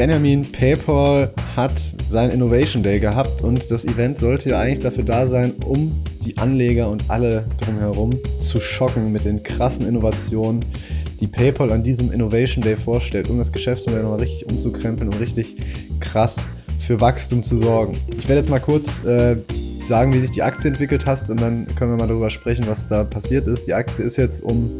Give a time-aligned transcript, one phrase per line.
[0.00, 1.78] Benjamin, PayPal hat
[2.08, 6.38] seinen Innovation Day gehabt und das Event sollte ja eigentlich dafür da sein, um die
[6.38, 10.64] Anleger und alle drumherum zu schocken mit den krassen Innovationen,
[11.20, 15.56] die PayPal an diesem Innovation Day vorstellt, um das Geschäftsmodell nochmal richtig umzukrempeln und richtig
[16.00, 16.48] krass
[16.78, 17.94] für Wachstum zu sorgen.
[18.16, 19.36] Ich werde jetzt mal kurz äh,
[19.86, 22.86] sagen, wie sich die Aktie entwickelt hat und dann können wir mal darüber sprechen, was
[22.86, 23.66] da passiert ist.
[23.66, 24.70] Die Aktie ist jetzt um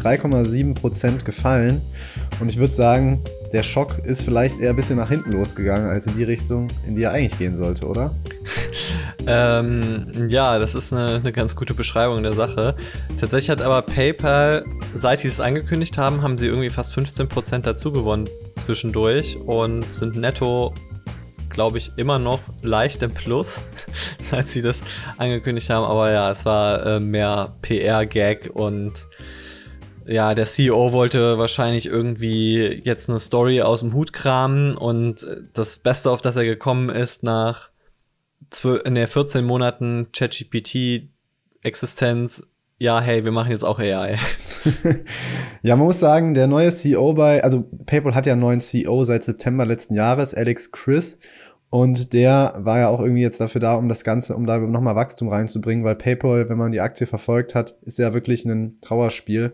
[0.00, 1.80] 3,7% gefallen
[2.38, 3.20] und ich würde sagen,
[3.52, 6.94] der Schock ist vielleicht eher ein bisschen nach hinten losgegangen, als in die Richtung, in
[6.94, 8.14] die er eigentlich gehen sollte, oder?
[9.26, 12.76] ähm, ja, das ist eine, eine ganz gute Beschreibung der Sache.
[13.18, 17.92] Tatsächlich hat aber PayPal, seit sie es angekündigt haben, haben sie irgendwie fast 15% dazu
[17.92, 20.72] gewonnen zwischendurch und sind netto
[21.50, 23.64] glaube ich, immer noch leicht im Plus,
[24.20, 24.82] seit sie das
[25.18, 25.84] angekündigt haben.
[25.84, 29.06] Aber ja, es war äh, mehr PR-Gag und
[30.06, 35.78] ja, der CEO wollte wahrscheinlich irgendwie jetzt eine Story aus dem Hut kramen und das
[35.78, 37.70] Beste, auf das er gekommen ist nach
[38.84, 41.08] in der 14 Monaten ChatGPT
[41.62, 42.42] Existenz,
[42.78, 44.18] ja, hey, wir machen jetzt auch AI.
[45.62, 49.04] ja, man muss sagen, der neue CEO bei, also PayPal hat ja einen neuen CEO
[49.04, 51.18] seit September letzten Jahres, Alex Chris.
[51.68, 54.96] Und der war ja auch irgendwie jetzt dafür da, um das Ganze, um da nochmal
[54.96, 59.52] Wachstum reinzubringen, weil PayPal, wenn man die Aktie verfolgt hat, ist ja wirklich ein Trauerspiel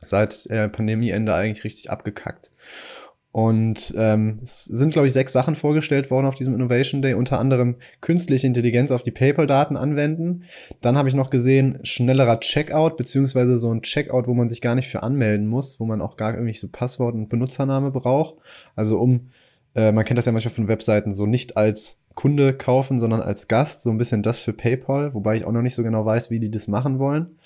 [0.00, 2.50] seit äh, Pandemieende eigentlich richtig abgekackt.
[3.30, 7.38] Und ähm, es sind, glaube ich, sechs Sachen vorgestellt worden auf diesem Innovation Day, unter
[7.38, 10.44] anderem künstliche Intelligenz auf die PayPal-Daten anwenden.
[10.80, 14.74] Dann habe ich noch gesehen, schnellerer Checkout, beziehungsweise so ein Checkout, wo man sich gar
[14.74, 18.36] nicht für anmelden muss, wo man auch gar irgendwie so Passwort und Benutzername braucht.
[18.74, 19.28] Also um,
[19.74, 23.46] äh, man kennt das ja manchmal von Webseiten, so nicht als Kunde kaufen, sondern als
[23.46, 26.30] Gast, so ein bisschen das für PayPal, wobei ich auch noch nicht so genau weiß,
[26.30, 27.38] wie die das machen wollen.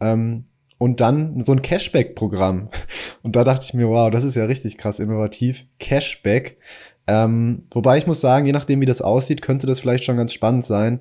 [0.00, 0.44] Ähm,
[0.78, 2.68] und dann so ein Cashback-Programm.
[3.22, 5.66] Und da dachte ich mir, wow, das ist ja richtig krass innovativ.
[5.80, 6.56] Cashback.
[7.06, 10.32] Ähm, wobei ich muss sagen, je nachdem, wie das aussieht, könnte das vielleicht schon ganz
[10.32, 11.00] spannend sein.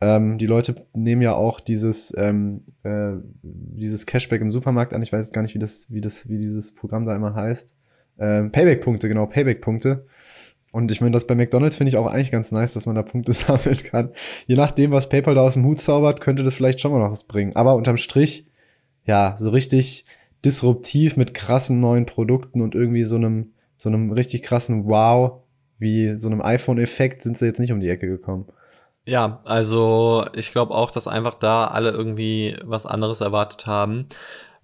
[0.00, 5.02] Ähm, die Leute nehmen ja auch dieses, ähm, äh, dieses Cashback im Supermarkt an.
[5.02, 7.74] Ich weiß jetzt gar nicht, wie das, wie das, wie dieses Programm da immer heißt.
[8.18, 10.06] Ähm, Payback-Punkte, genau, Payback-Punkte.
[10.70, 13.02] Und ich meine, das bei McDonalds finde ich auch eigentlich ganz nice, dass man da
[13.02, 14.10] Punkte sammeln kann.
[14.46, 17.10] Je nachdem, was PayPal da aus dem Hut zaubert, könnte das vielleicht schon mal noch
[17.10, 17.56] was bringen.
[17.56, 18.50] Aber unterm Strich
[19.06, 20.04] ja, so richtig
[20.44, 25.42] disruptiv mit krassen neuen Produkten und irgendwie so einem, so einem richtig krassen Wow,
[25.78, 28.46] wie so einem iPhone-Effekt sind sie jetzt nicht um die Ecke gekommen.
[29.06, 34.08] Ja, also ich glaube auch, dass einfach da alle irgendwie was anderes erwartet haben.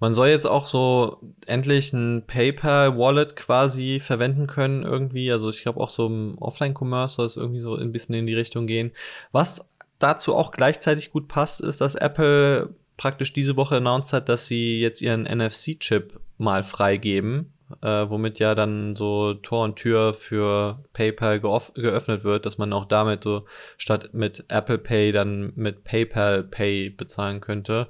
[0.00, 5.30] Man soll jetzt auch so endlich ein PayPal-Wallet quasi verwenden können irgendwie.
[5.30, 8.34] Also ich glaube auch so im Offline-Commerce soll es irgendwie so ein bisschen in die
[8.34, 8.90] Richtung gehen.
[9.30, 9.70] Was
[10.00, 14.80] dazu auch gleichzeitig gut passt, ist, dass Apple praktisch diese Woche announced hat, dass sie
[14.80, 17.52] jetzt ihren NFC-Chip mal freigeben,
[17.82, 22.84] äh, womit ja dann so Tor und Tür für PayPal geöffnet wird, dass man auch
[22.84, 23.44] damit so
[23.76, 27.88] statt mit Apple Pay dann mit PayPal Pay bezahlen könnte.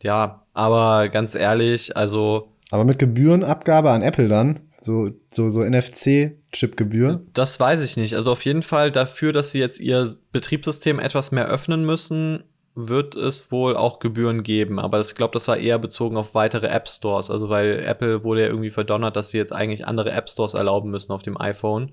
[0.00, 2.52] Ja, aber ganz ehrlich, also.
[2.70, 4.60] Aber mit Gebührenabgabe an Apple dann?
[4.80, 7.20] So, so, so NFC-Chip-Gebühr?
[7.34, 8.14] Das weiß ich nicht.
[8.14, 12.44] Also auf jeden Fall dafür, dass sie jetzt ihr Betriebssystem etwas mehr öffnen müssen,
[12.76, 16.66] wird es wohl auch Gebühren geben, aber ich glaube, das war eher bezogen auf weitere
[16.66, 20.28] App Stores, also weil Apple wurde ja irgendwie verdonnert, dass sie jetzt eigentlich andere App
[20.28, 21.92] Stores erlauben müssen auf dem iPhone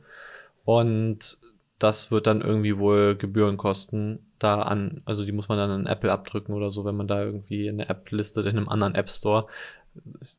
[0.65, 1.37] und
[1.79, 5.85] das wird dann irgendwie wohl Gebühren kosten da an, also die muss man dann an
[5.87, 9.09] Apple abdrücken oder so, wenn man da irgendwie eine App listet in einem anderen App
[9.09, 9.47] Store.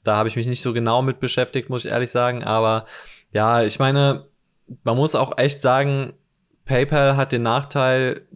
[0.03, 2.87] Da habe ich mich nicht so genau mit beschäftigt, muss ich ehrlich sagen, aber
[3.33, 4.27] ja, ich meine,
[4.83, 6.13] man muss auch echt sagen,
[6.67, 8.27] PayPal hat den Nachteil,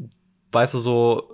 [0.53, 1.31] weißt du, so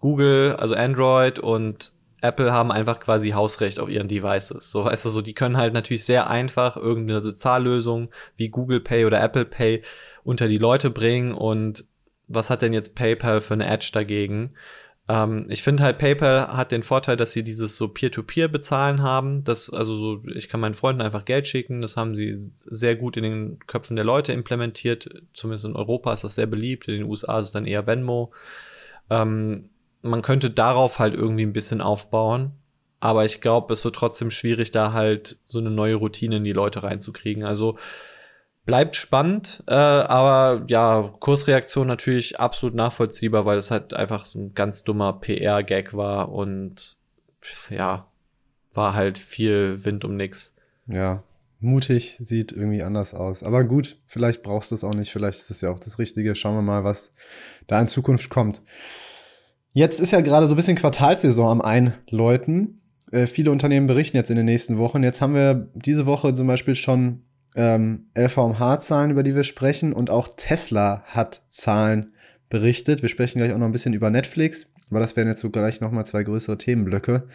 [0.00, 4.70] Google, also Android und Apple haben einfach quasi Hausrecht auf ihren Devices.
[4.70, 9.04] So, weißt du, so, die können halt natürlich sehr einfach irgendeine Bezahllösung wie Google Pay
[9.04, 9.82] oder Apple Pay
[10.24, 11.84] unter die Leute bringen und
[12.26, 14.54] was hat denn jetzt PayPal für eine Edge dagegen?
[15.08, 19.42] Ähm, ich finde halt, PayPal hat den Vorteil, dass sie dieses so Peer-to-Peer bezahlen haben.
[19.44, 21.80] Das, also so, ich kann meinen Freunden einfach Geld schicken.
[21.80, 25.08] Das haben sie sehr gut in den Köpfen der Leute implementiert.
[25.32, 26.88] Zumindest in Europa ist das sehr beliebt.
[26.88, 28.32] In den USA ist es dann eher Venmo.
[29.08, 29.70] Ähm,
[30.02, 32.52] man könnte darauf halt irgendwie ein bisschen aufbauen.
[33.00, 36.52] Aber ich glaube, es wird trotzdem schwierig, da halt so eine neue Routine in die
[36.52, 37.44] Leute reinzukriegen.
[37.44, 37.78] Also
[38.68, 44.54] bleibt spannend, äh, aber ja, Kursreaktion natürlich absolut nachvollziehbar, weil es halt einfach so ein
[44.54, 46.98] ganz dummer PR-Gag war und
[47.70, 48.08] ja,
[48.74, 50.54] war halt viel Wind um nix.
[50.86, 51.22] Ja,
[51.60, 53.42] mutig, sieht irgendwie anders aus.
[53.42, 56.34] Aber gut, vielleicht brauchst du es auch nicht, vielleicht ist es ja auch das Richtige.
[56.34, 57.12] Schauen wir mal, was
[57.68, 58.60] da in Zukunft kommt.
[59.78, 62.80] Jetzt ist ja gerade so ein bisschen Quartalsaison am Einläuten.
[63.12, 65.04] Äh, viele Unternehmen berichten jetzt in den nächsten Wochen.
[65.04, 67.22] Jetzt haben wir diese Woche zum Beispiel schon
[67.54, 69.92] ähm, LVMH-Zahlen, über die wir sprechen.
[69.92, 72.12] Und auch Tesla hat Zahlen
[72.48, 73.02] berichtet.
[73.02, 75.80] Wir sprechen gleich auch noch ein bisschen über Netflix, aber das wären jetzt so gleich
[75.80, 77.28] nochmal zwei größere Themenblöcke.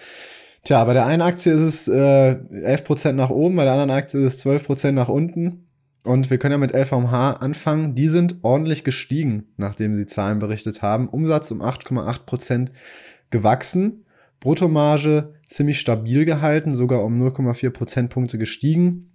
[0.66, 4.20] Tja, bei der einen Aktie ist es äh, 11% nach oben, bei der anderen Aktie
[4.20, 5.70] ist es 12% nach unten.
[6.04, 7.96] Und wir können ja mit LVMH anfangen.
[7.96, 11.08] Die sind ordentlich gestiegen, nachdem sie Zahlen berichtet haben.
[11.08, 12.70] Umsatz um 8,8%
[13.30, 14.06] gewachsen.
[14.42, 19.14] Bruttomarge ziemlich stabil gehalten, sogar um 0,4 Prozentpunkte gestiegen.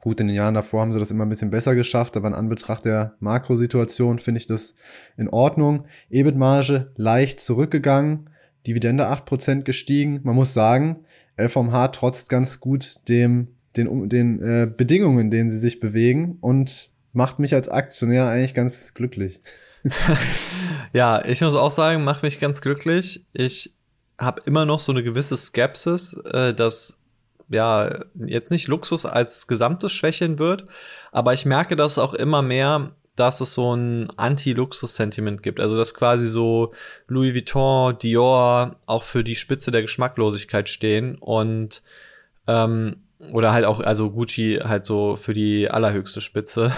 [0.00, 2.34] Gut, in den Jahren davor haben sie das immer ein bisschen besser geschafft, aber in
[2.34, 4.74] Anbetracht der Makrosituation finde ich das
[5.16, 5.86] in Ordnung.
[6.10, 8.30] EBIT-Marge leicht zurückgegangen,
[8.66, 10.20] Dividende 8% gestiegen.
[10.22, 11.00] Man muss sagen,
[11.36, 16.90] LVMH trotzt ganz gut dem, den, den äh, Bedingungen, in denen sie sich bewegen und
[17.12, 19.40] macht mich als Aktionär eigentlich ganz glücklich.
[20.92, 23.24] ja, ich muss auch sagen, macht mich ganz glücklich.
[23.32, 23.74] Ich
[24.18, 27.00] habe immer noch so eine gewisse Skepsis, äh, dass
[27.50, 30.66] ja, jetzt nicht Luxus als Gesamtes schwächeln wird,
[31.12, 35.60] aber ich merke das auch immer mehr, dass es so ein Anti-Luxus-Sentiment gibt.
[35.60, 36.72] Also, dass quasi so
[37.08, 41.82] Louis Vuitton, Dior auch für die Spitze der Geschmacklosigkeit stehen und
[42.46, 46.72] ähm, oder halt auch, also Gucci halt so für die allerhöchste Spitze.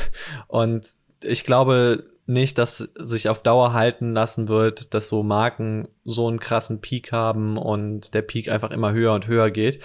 [0.49, 0.87] Und
[1.23, 6.39] ich glaube nicht, dass sich auf Dauer halten lassen wird, dass so Marken so einen
[6.39, 9.81] krassen Peak haben und der Peak einfach immer höher und höher geht.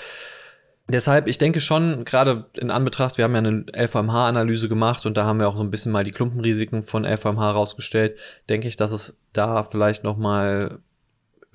[0.88, 5.26] Deshalb, ich denke schon, gerade in Anbetracht, wir haben ja eine LVMH-Analyse gemacht und da
[5.26, 8.20] haben wir auch so ein bisschen mal die Klumpenrisiken von LVMH rausgestellt,
[8.50, 10.78] denke ich, dass es da vielleicht noch mal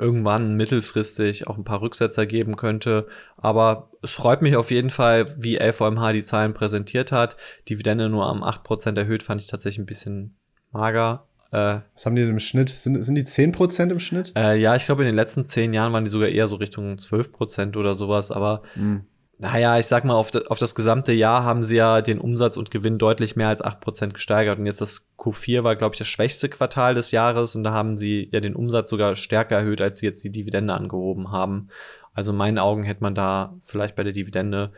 [0.00, 3.06] irgendwann mittelfristig auch ein paar Rücksetzer geben könnte.
[3.36, 7.36] Aber es freut mich auf jeden Fall, wie LVMH die Zahlen präsentiert hat.
[7.68, 10.36] Dividende nur am 8% erhöht, fand ich tatsächlich ein bisschen
[10.72, 11.26] mager.
[11.52, 12.70] Äh, Was haben die denn im Schnitt?
[12.70, 14.32] Sind, sind die 10% im Schnitt?
[14.36, 16.94] Äh, ja, ich glaube, in den letzten zehn Jahren waren die sogar eher so Richtung
[16.94, 19.04] 12% oder sowas, aber mhm
[19.40, 22.70] naja, ich sag mal, auf, auf, das gesamte Jahr haben sie ja den Umsatz und
[22.70, 24.58] Gewinn deutlich mehr als 8% gesteigert.
[24.58, 27.96] Und jetzt das Q4 war, glaube ich, das schwächste Quartal des Jahres und da haben
[27.96, 31.68] sie ja den Umsatz sogar stärker erhöht, als sie jetzt die Dividende angehoben haben.
[32.12, 34.72] Also in meinen Augen hätte man da vielleicht bei der Dividende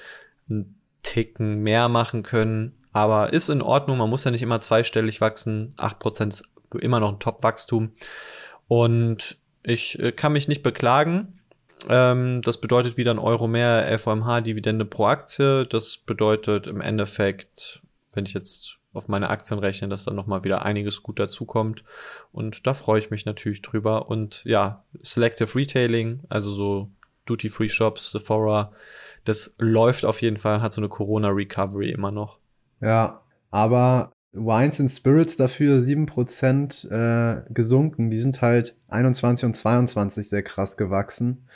[0.48, 2.78] einen Ticken mehr machen können.
[2.92, 5.74] Aber ist in Ordnung, man muss ja nicht immer zweistellig wachsen.
[5.76, 7.94] 8% ist immer noch ein Top-Wachstum.
[8.68, 11.40] Und ich äh, kann mich nicht beklagen.
[11.88, 15.66] Ähm, das bedeutet wieder ein Euro mehr LVMH-Dividende pro Aktie.
[15.66, 17.82] Das bedeutet im Endeffekt,
[18.12, 21.82] wenn ich jetzt auf meine Aktien rechne, dass dann nochmal wieder einiges gut dazukommt.
[22.30, 24.08] Und da freue ich mich natürlich drüber.
[24.08, 26.90] Und ja, Selective Retailing, also so
[27.26, 28.72] Duty-Free-Shops, Sephora,
[29.24, 32.38] das läuft auf jeden Fall, hat so eine Corona-Recovery immer noch.
[32.80, 38.10] Ja, aber Wines and Spirits dafür 7% äh, gesunken.
[38.10, 41.46] Die sind halt 21 und 22 sehr krass gewachsen.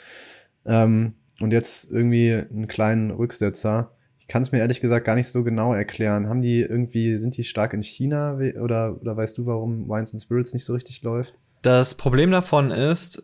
[0.65, 3.91] Ähm, und jetzt irgendwie einen kleinen Rücksetzer.
[4.19, 6.27] Ich kann es mir ehrlich gesagt gar nicht so genau erklären.
[6.27, 10.21] Haben die irgendwie, sind die stark in China oder, oder weißt du, warum Wines and
[10.21, 11.35] Spirits nicht so richtig läuft?
[11.61, 13.23] Das Problem davon ist,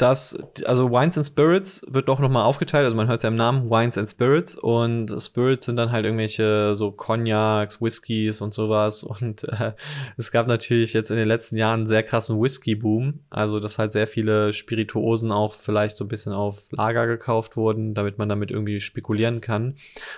[0.00, 3.34] dass, also Wines and Spirits wird doch nochmal aufgeteilt, also man hört es ja im
[3.34, 4.56] Namen, Wines and Spirits.
[4.56, 9.04] Und Spirits sind dann halt irgendwelche so Cognacs, Whiskys und sowas.
[9.04, 9.72] Und äh,
[10.16, 13.92] es gab natürlich jetzt in den letzten Jahren einen sehr krassen Whisky-Boom, also dass halt
[13.92, 18.50] sehr viele Spirituosen auch vielleicht so ein bisschen auf Lager gekauft wurden, damit man damit
[18.50, 19.74] irgendwie spekulieren kann.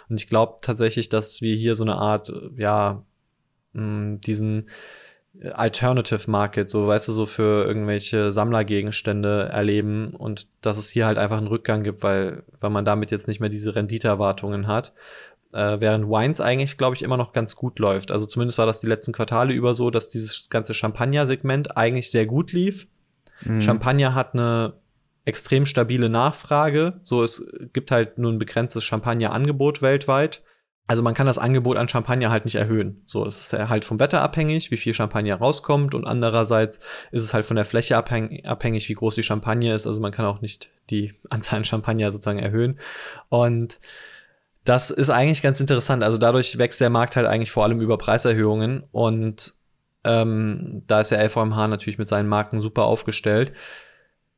[0.08, 3.02] Und ich glaube tatsächlich, dass wir hier so eine Art, ja,
[3.72, 4.68] mh, diesen
[5.54, 11.16] Alternative Market, so weißt du, so für irgendwelche Sammlergegenstände erleben und dass es hier halt
[11.16, 14.92] einfach einen Rückgang gibt, weil, weil man damit jetzt nicht mehr diese Renditeerwartungen hat.
[15.52, 18.10] Äh, während Wines eigentlich, glaube ich, immer noch ganz gut läuft.
[18.10, 22.26] Also zumindest war das die letzten Quartale über so, dass dieses ganze Champagner-Segment eigentlich sehr
[22.26, 22.86] gut lief.
[23.42, 23.60] Mhm.
[23.60, 24.74] Champagner hat eine
[25.24, 27.00] extrem stabile Nachfrage.
[27.02, 30.42] So, es gibt halt nur ein begrenztes Champagner-Angebot weltweit.
[30.88, 33.02] Also man kann das Angebot an Champagner halt nicht erhöhen.
[33.06, 36.80] So, es ist halt vom Wetter abhängig, wie viel Champagner rauskommt und andererseits
[37.12, 39.86] ist es halt von der Fläche abhängig, wie groß die Champagner ist.
[39.86, 42.78] Also man kann auch nicht die Anzahl an Champagner sozusagen erhöhen.
[43.28, 43.80] Und
[44.64, 46.02] das ist eigentlich ganz interessant.
[46.02, 49.54] Also dadurch wächst der Markt halt eigentlich vor allem über Preiserhöhungen und
[50.04, 53.52] ähm, da ist ja LVMH natürlich mit seinen Marken super aufgestellt.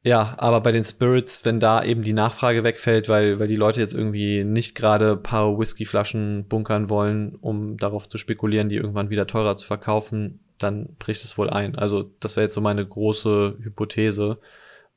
[0.05, 3.81] Ja, aber bei den Spirits, wenn da eben die Nachfrage wegfällt, weil, weil die Leute
[3.81, 9.27] jetzt irgendwie nicht gerade paar Whiskyflaschen bunkern wollen, um darauf zu spekulieren, die irgendwann wieder
[9.27, 11.75] teurer zu verkaufen, dann bricht es wohl ein.
[11.75, 14.39] Also das wäre jetzt so meine große Hypothese,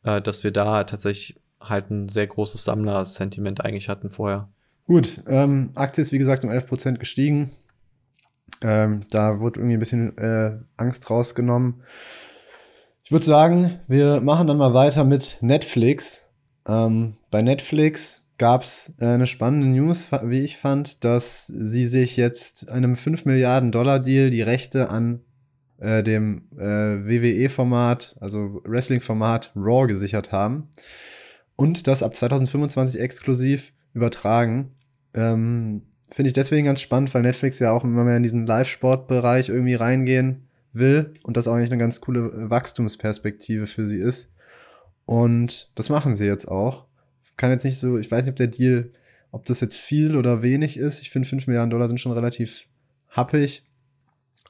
[0.03, 4.49] äh, dass wir da tatsächlich halt ein sehr großes Sammler-Sentiment eigentlich hatten vorher.
[4.87, 7.49] Gut, ähm, Aktie ist wie gesagt um 11% gestiegen.
[8.61, 11.81] Ähm, da wurde irgendwie ein bisschen äh, Angst rausgenommen.
[13.07, 16.29] Ich würde sagen, wir machen dann mal weiter mit Netflix.
[16.67, 22.17] Ähm, bei Netflix, gab es äh, eine spannende News, wie ich fand, dass sie sich
[22.17, 25.21] jetzt einem 5 Milliarden Dollar Deal die Rechte an
[25.77, 30.67] äh, dem äh, WWE-Format, also Wrestling-Format Raw gesichert haben
[31.55, 34.75] und das ab 2025 exklusiv übertragen.
[35.13, 39.47] Ähm, Finde ich deswegen ganz spannend, weil Netflix ja auch immer mehr in diesen Live-Sport-Bereich
[39.47, 40.46] irgendwie reingehen
[40.79, 44.33] will und das auch eigentlich eine ganz coole Wachstumsperspektive für sie ist.
[45.05, 46.85] Und das machen sie jetzt auch.
[47.37, 48.91] Kann jetzt nicht so, ich weiß nicht, ob der Deal,
[49.31, 51.01] ob das jetzt viel oder wenig ist.
[51.01, 52.67] Ich finde, 5 Milliarden Dollar sind schon relativ
[53.09, 53.65] happig.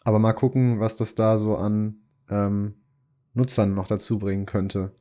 [0.04, 1.98] Aber mal gucken, was das da so an
[2.30, 2.76] ähm,
[3.34, 4.94] Nutzern noch dazu bringen könnte.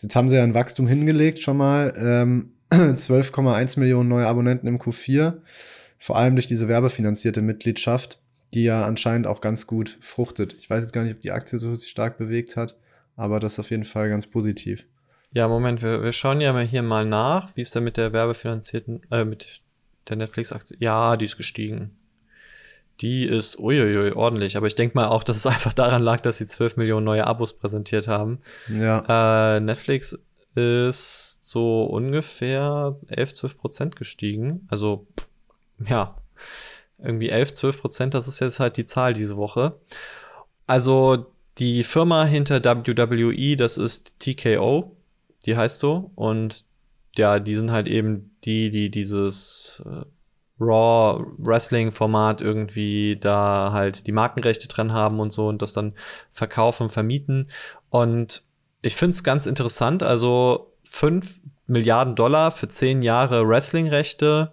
[0.00, 1.92] Jetzt haben sie ja ein Wachstum hingelegt schon mal.
[1.96, 5.40] Ähm, 12,1 Millionen neue Abonnenten im Q4.
[5.98, 8.19] Vor allem durch diese werbefinanzierte Mitgliedschaft,
[8.54, 10.54] die ja anscheinend auch ganz gut fruchtet.
[10.58, 12.76] Ich weiß jetzt gar nicht, ob die Aktie so stark bewegt hat,
[13.16, 14.86] aber das ist auf jeden Fall ganz positiv.
[15.32, 18.12] Ja, Moment, wir, wir schauen ja mal hier mal nach, wie ist da mit der
[18.12, 19.60] werbefinanzierten, äh, mit
[20.08, 20.76] der Netflix-Aktie?
[20.80, 21.96] Ja, die ist gestiegen.
[23.00, 24.56] Die ist uiuiui, ordentlich.
[24.56, 27.26] Aber ich denke mal auch, dass es einfach daran lag, dass sie 12 Millionen neue
[27.26, 28.40] Abos präsentiert haben.
[28.68, 29.56] Ja.
[29.56, 30.18] Äh, Netflix
[30.56, 34.66] ist so ungefähr 11, 12 Prozent gestiegen.
[34.68, 35.06] Also,
[35.86, 36.16] ja,
[37.02, 39.78] irgendwie 11, 12 Prozent, das ist jetzt halt die Zahl diese Woche.
[40.66, 41.26] Also,
[41.58, 44.96] die Firma hinter WWE, das ist TKO,
[45.46, 46.10] die heißt so.
[46.14, 46.64] Und
[47.16, 50.04] ja, die sind halt eben die, die dieses äh,
[50.60, 55.94] Raw Wrestling Format irgendwie da halt die Markenrechte dran haben und so und das dann
[56.30, 57.50] verkaufen, vermieten.
[57.88, 58.44] Und
[58.82, 60.02] ich finde es ganz interessant.
[60.02, 64.52] Also 5 Milliarden Dollar für 10 Jahre Wrestling-Rechte,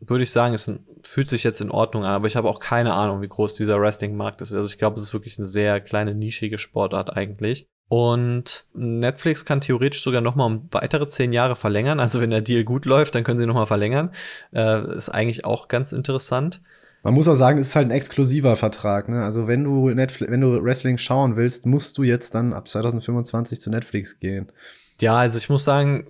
[0.00, 0.70] würde ich sagen, es
[1.02, 3.80] fühlt sich jetzt in Ordnung an, aber ich habe auch keine Ahnung, wie groß dieser
[3.80, 4.52] Wrestling-Markt ist.
[4.52, 7.68] Also ich glaube, es ist wirklich eine sehr kleine, nischige Sportart eigentlich.
[7.88, 11.98] Und Netflix kann theoretisch sogar noch mal um weitere zehn Jahre verlängern.
[11.98, 14.12] Also wenn der Deal gut läuft, dann können sie noch mal verlängern.
[14.54, 16.62] Äh, ist eigentlich auch ganz interessant.
[17.02, 19.08] Man muss auch sagen, es ist halt ein exklusiver Vertrag.
[19.08, 19.24] Ne?
[19.24, 23.60] Also wenn du Netflix, wenn du Wrestling schauen willst, musst du jetzt dann ab 2025
[23.60, 24.52] zu Netflix gehen.
[25.00, 26.06] Ja, also ich muss sagen,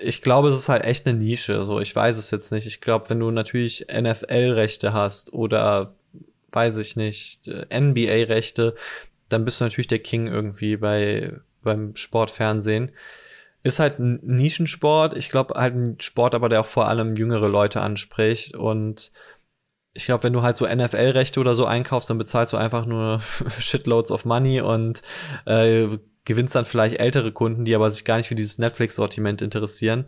[0.00, 1.64] ich glaube, es ist halt echt eine Nische.
[1.64, 2.66] So, ich weiß es jetzt nicht.
[2.66, 5.92] Ich glaube, wenn du natürlich NFL-Rechte hast oder
[6.52, 8.74] weiß ich nicht, NBA-Rechte,
[9.28, 12.92] dann bist du natürlich der King irgendwie bei, beim Sportfernsehen.
[13.62, 15.16] Ist halt ein Nischensport.
[15.16, 18.56] Ich glaube, halt ein Sport, aber der auch vor allem jüngere Leute anspricht.
[18.56, 19.12] Und
[19.92, 23.20] ich glaube, wenn du halt so NFL-Rechte oder so einkaufst, dann bezahlst du einfach nur
[23.58, 25.02] Shitloads of Money und
[25.46, 25.88] äh,
[26.26, 30.04] gewinnst dann vielleicht ältere Kunden, die aber sich gar nicht für dieses Netflix-Sortiment interessieren.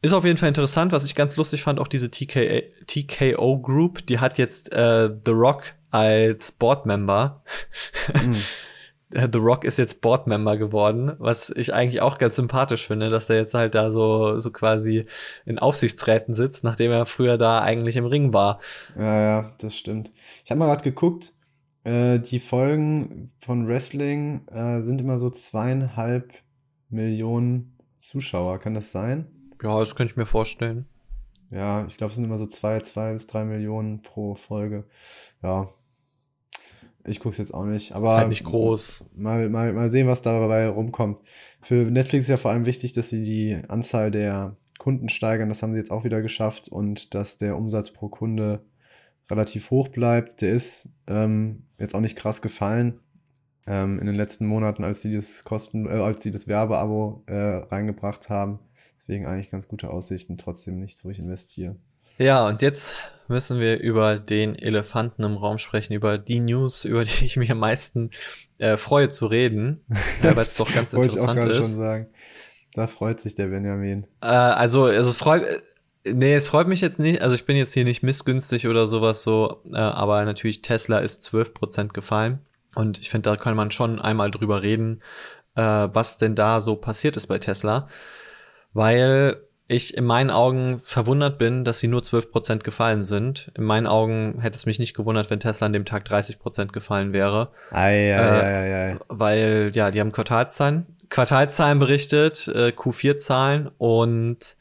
[0.00, 4.04] Ist auf jeden Fall interessant, was ich ganz lustig fand, auch diese TK TKO Group,
[4.06, 7.44] die hat jetzt äh, The Rock als Board-Member.
[8.24, 8.36] Mhm.
[9.14, 13.36] The Rock ist jetzt Board-Member geworden, was ich eigentlich auch ganz sympathisch finde, dass der
[13.36, 15.04] jetzt halt da so, so quasi
[15.44, 18.58] in Aufsichtsräten sitzt, nachdem er früher da eigentlich im Ring war.
[18.98, 20.12] Ja, ja, das stimmt.
[20.44, 21.34] Ich habe mal gerade geguckt,
[21.84, 26.32] äh, die Folgen von Wrestling äh, sind immer so zweieinhalb
[26.88, 28.58] Millionen Zuschauer.
[28.58, 29.26] Kann das sein?
[29.62, 30.86] Ja, das könnte ich mir vorstellen.
[31.50, 34.84] Ja, ich glaube, es sind immer so zwei, zwei bis drei Millionen pro Folge.
[35.42, 35.66] Ja,
[37.04, 37.92] ich gucke es jetzt auch nicht.
[37.92, 39.10] Aber ist halt nicht groß.
[39.14, 41.18] Mal, mal, mal sehen, was dabei rumkommt.
[41.60, 45.48] Für Netflix ist ja vor allem wichtig, dass sie die Anzahl der Kunden steigern.
[45.48, 48.64] Das haben sie jetzt auch wieder geschafft und dass der Umsatz pro Kunde
[49.32, 50.42] relativ hoch bleibt.
[50.42, 53.00] Der ist ähm, jetzt auch nicht krass gefallen
[53.66, 57.34] ähm, in den letzten Monaten, als die das Kosten, äh, als die das Werbeabo äh,
[57.34, 58.60] reingebracht haben.
[59.00, 61.76] Deswegen eigentlich ganz gute Aussichten, trotzdem nichts, wo ich investiere.
[62.18, 62.94] Ja, und jetzt
[63.26, 67.50] müssen wir über den Elefanten im Raum sprechen, über die News, über die ich mich
[67.50, 68.10] am meisten
[68.58, 69.84] äh, freue zu reden,
[70.22, 71.70] weil es doch ganz interessant ich auch ist.
[71.70, 72.06] schon sagen.
[72.74, 74.06] Da freut sich der Benjamin.
[74.20, 75.44] Äh, also, es freut,
[76.04, 77.22] nee, es freut mich jetzt nicht.
[77.22, 81.22] Also, ich bin jetzt hier nicht missgünstig oder sowas so, äh, aber natürlich Tesla ist
[81.28, 82.40] 12% gefallen.
[82.74, 85.02] Und ich finde, da kann man schon einmal drüber reden,
[85.54, 87.88] äh, was denn da so passiert ist bei Tesla.
[88.72, 93.50] Weil ich in meinen Augen verwundert bin, dass sie nur 12% gefallen sind.
[93.56, 97.12] In meinen Augen hätte es mich nicht gewundert, wenn Tesla an dem Tag 30% gefallen
[97.12, 97.52] wäre.
[97.70, 104.56] Ei, ei, äh, ei, ei, Weil, ja, die haben Quartalszahlen, Quartalszahlen berichtet, äh, Q4-Zahlen und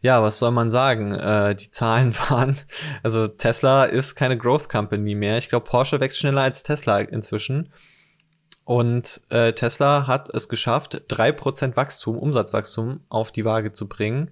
[0.00, 1.12] ja, was soll man sagen?
[1.12, 2.56] Äh, die Zahlen waren,
[3.02, 5.38] also Tesla ist keine Growth Company mehr.
[5.38, 7.72] Ich glaube, Porsche wächst schneller als Tesla inzwischen.
[8.64, 14.30] Und äh, Tesla hat es geschafft, drei Prozent Wachstum, Umsatzwachstum auf die Waage zu bringen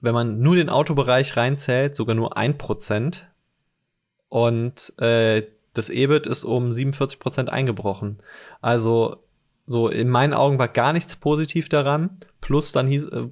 [0.00, 3.28] wenn man nur den Autobereich reinzählt, sogar nur ein Prozent.
[4.28, 8.18] Und äh, das EBIT ist um 47 Prozent eingebrochen.
[8.60, 9.24] Also
[9.68, 12.18] so in meinen Augen war gar nichts positiv daran.
[12.40, 13.28] Plus dann hieß äh,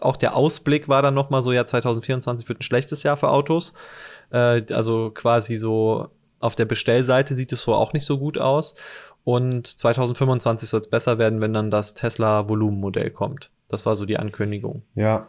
[0.00, 3.30] auch der Ausblick war dann noch mal so ja 2024 wird ein schlechtes Jahr für
[3.30, 3.72] Autos.
[4.30, 6.08] Äh, also quasi so
[6.40, 8.74] auf der Bestellseite sieht es so auch nicht so gut aus.
[9.24, 13.50] Und 2025 soll es besser werden, wenn dann das Tesla Volumenmodell kommt.
[13.68, 14.82] Das war so die Ankündigung.
[14.94, 15.28] Ja.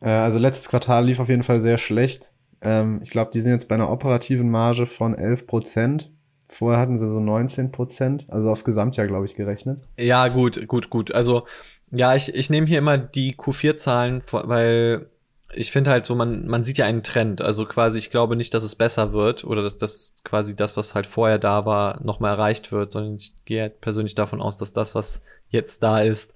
[0.00, 2.32] Äh, also letztes Quartal lief auf jeden Fall sehr schlecht.
[2.60, 6.10] Ähm, ich glaube, die sind jetzt bei einer operativen Marge von 11 Prozent.
[6.50, 9.78] Vorher hatten sie so 19 Prozent, also aufs Gesamtjahr, glaube ich, gerechnet.
[9.96, 11.14] Ja, gut, gut, gut.
[11.14, 11.46] Also,
[11.92, 15.06] ja, ich, ich nehme hier immer die Q4-Zahlen, weil
[15.52, 17.40] ich finde halt so, man, man sieht ja einen Trend.
[17.40, 20.94] Also quasi, ich glaube nicht, dass es besser wird oder dass das quasi das, was
[20.94, 24.72] halt vorher da war, nochmal erreicht wird, sondern ich gehe halt persönlich davon aus, dass
[24.72, 26.34] das, was jetzt da ist,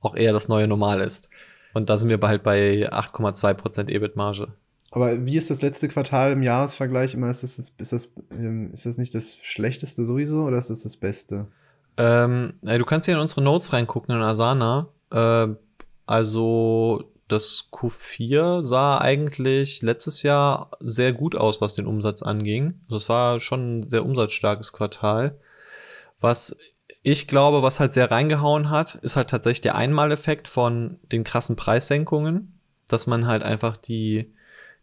[0.00, 1.30] auch eher das neue Normal ist.
[1.72, 4.48] Und da sind wir halt bei 8,2% EBIT-Marge.
[4.90, 7.28] Aber wie ist das letzte Quartal im Jahresvergleich immer?
[7.28, 10.96] Ist das, ist das, ähm, ist das nicht das Schlechteste sowieso oder ist das das
[10.96, 11.48] Beste?
[11.98, 14.88] Ähm, du kannst hier in unsere Notes reingucken in Asana.
[15.10, 15.48] Äh,
[16.06, 22.80] also das Q4 sah eigentlich letztes Jahr sehr gut aus, was den Umsatz anging.
[22.88, 25.38] Das also war schon ein sehr umsatzstarkes Quartal.
[26.20, 26.56] Was
[27.02, 31.56] ich glaube, was halt sehr reingehauen hat, ist halt tatsächlich der Einmaleffekt von den krassen
[31.56, 34.32] Preissenkungen, dass man halt einfach die,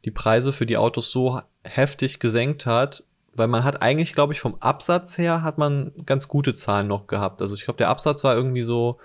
[0.05, 4.39] die Preise für die Autos so heftig gesenkt hat, weil man hat eigentlich, glaube ich,
[4.39, 7.41] vom Absatz her hat man ganz gute Zahlen noch gehabt.
[7.41, 8.99] Also ich glaube, der Absatz war irgendwie so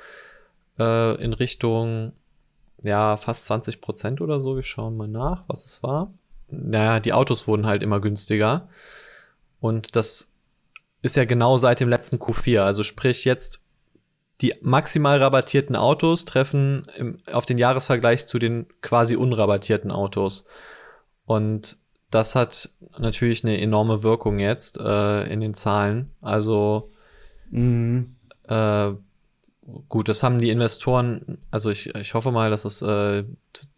[0.78, 2.12] äh, in Richtung
[2.82, 4.56] ja, fast 20 Prozent oder so.
[4.56, 6.12] Wir schauen mal nach, was es war.
[6.48, 8.68] Naja, die Autos wurden halt immer günstiger.
[9.60, 10.36] Und das
[11.02, 12.60] ist ja genau seit dem letzten Q4.
[12.60, 13.62] Also sprich jetzt
[14.40, 20.46] die maximal rabattierten Autos treffen im, auf den Jahresvergleich zu den quasi unrabattierten Autos.
[21.30, 21.76] Und
[22.10, 26.10] das hat natürlich eine enorme Wirkung jetzt äh, in den Zahlen.
[26.20, 26.90] Also
[27.52, 28.16] mhm.
[28.48, 28.90] äh,
[29.88, 33.22] gut, das haben die Investoren, also ich, ich hoffe mal, dass es äh,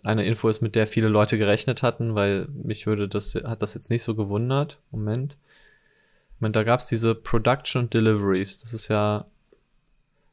[0.03, 3.75] eine Info ist, mit der viele Leute gerechnet hatten, weil mich würde das, hat das
[3.75, 4.81] jetzt nicht so gewundert.
[4.91, 5.37] Moment.
[6.41, 8.63] Moment, da gab es diese Production Deliveries.
[8.63, 9.27] Das ist ja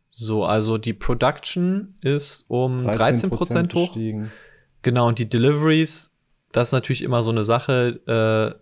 [0.09, 3.87] so, also die Production ist um 13 Prozent hoch.
[3.87, 4.31] Gestiegen.
[4.83, 6.13] Genau, und die Deliveries,
[6.51, 8.59] das ist natürlich immer so eine Sache, äh,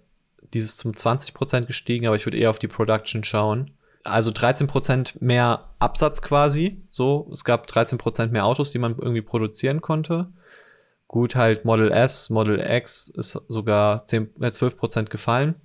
[0.53, 3.71] dieses zum 20 Prozent gestiegen, aber ich würde eher auf die Production schauen
[4.07, 6.81] also 13% mehr Absatz quasi.
[6.89, 10.27] So, es gab 13% mehr Autos, die man irgendwie produzieren konnte.
[11.07, 15.55] Gut, halt Model S, Model X ist sogar 10, äh, 12% gefallen.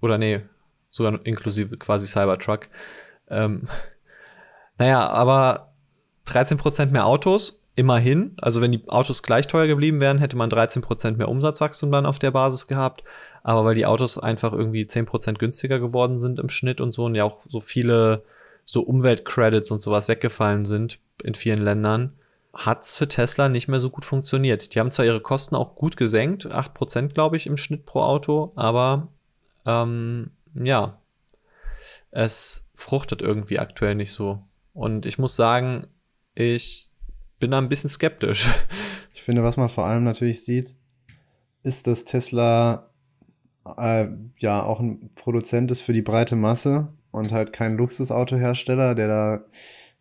[0.00, 0.42] Oder nee,
[0.90, 2.68] sogar inklusive quasi Cybertruck.
[3.28, 3.68] Ähm,
[4.78, 5.72] naja, aber
[6.26, 8.36] 13% mehr Autos, immerhin.
[8.40, 12.18] Also wenn die Autos gleich teuer geblieben wären, hätte man 13% mehr Umsatzwachstum dann auf
[12.18, 13.02] der Basis gehabt
[13.44, 17.04] aber weil die Autos einfach irgendwie zehn Prozent günstiger geworden sind im Schnitt und so
[17.04, 18.24] und ja auch so viele
[18.64, 22.14] so Umweltcredits und sowas weggefallen sind in vielen Ländern,
[22.54, 24.74] hat's für Tesla nicht mehr so gut funktioniert.
[24.74, 28.00] Die haben zwar ihre Kosten auch gut gesenkt, acht Prozent glaube ich im Schnitt pro
[28.00, 29.08] Auto, aber
[29.66, 30.98] ähm, ja,
[32.10, 34.42] es fruchtet irgendwie aktuell nicht so.
[34.72, 35.86] Und ich muss sagen,
[36.34, 36.90] ich
[37.44, 38.48] bin da ein bisschen skeptisch.
[39.12, 40.76] Ich finde, was man vor allem natürlich sieht,
[41.62, 42.90] ist, dass Tesla
[43.76, 44.06] äh,
[44.38, 49.44] ja auch ein Produzent ist für die breite Masse und halt kein Luxusautohersteller, der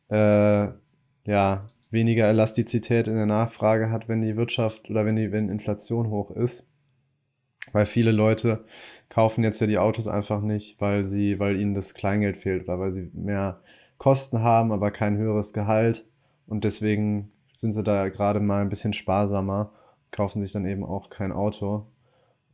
[0.10, 5.34] da äh, ja weniger Elastizität in der Nachfrage hat, wenn die Wirtschaft oder wenn die
[5.34, 6.70] wenn Inflation hoch ist.
[7.74, 8.64] Weil viele Leute
[9.10, 12.80] kaufen jetzt ja die Autos einfach nicht, weil sie, weil ihnen das Kleingeld fehlt oder
[12.80, 13.60] weil sie mehr
[13.98, 16.06] Kosten haben, aber kein höheres Gehalt.
[16.48, 19.72] Und deswegen sind sie da gerade mal ein bisschen sparsamer,
[20.12, 21.88] kaufen sich dann eben auch kein Auto.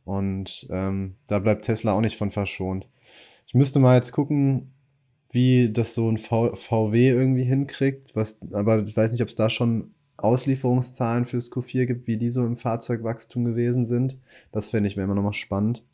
[0.04, 2.88] Und ähm, da bleibt Tesla auch nicht von verschont.
[3.46, 4.72] Ich müsste mal jetzt gucken,
[5.30, 9.36] wie das so ein v VW irgendwie hinkriegt, was, aber ich weiß nicht, ob es
[9.36, 14.18] da schon Auslieferungszahlen fürs Q4 gibt, wie die so im Fahrzeugwachstum gewesen sind.
[14.52, 15.84] Das fände ich, wäre immer nochmal spannend.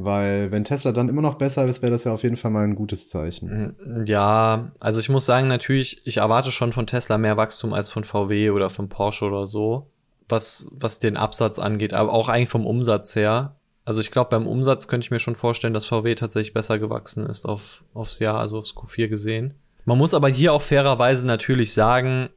[0.00, 2.64] Weil wenn Tesla dann immer noch besser ist, wäre das ja auf jeden Fall mal
[2.64, 3.74] ein gutes Zeichen.
[3.78, 7.90] Mm, ja, also ich muss sagen, natürlich, ich erwarte schon von Tesla mehr Wachstum als
[7.90, 9.90] von VW oder von Porsche oder so
[10.28, 13.56] was, was den Absatz angeht, aber auch eigentlich vom Umsatz her.
[13.84, 17.26] Also ich glaube, beim Umsatz könnte ich mir schon vorstellen, dass VW tatsächlich besser gewachsen
[17.26, 19.54] ist auf, aufs Jahr, also aufs Q4 gesehen.
[19.84, 22.28] Man muss aber hier auch fairerweise natürlich sagen,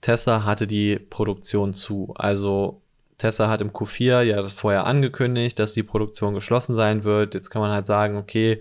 [0.00, 2.14] Tesla hatte die Produktion zu.
[2.16, 2.82] Also
[3.20, 7.34] Tesla hat im Q4 ja das vorher angekündigt, dass die Produktion geschlossen sein wird.
[7.34, 8.60] Jetzt kann man halt sagen, okay,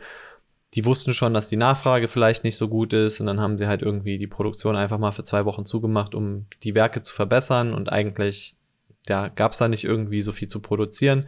[0.76, 3.68] die wussten schon, dass die Nachfrage vielleicht nicht so gut ist und dann haben sie
[3.68, 7.74] halt irgendwie die Produktion einfach mal für zwei Wochen zugemacht, um die Werke zu verbessern
[7.74, 8.56] und eigentlich
[9.08, 11.26] ja, gab es da nicht irgendwie so viel zu produzieren.